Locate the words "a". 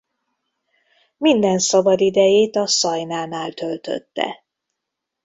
2.55-2.67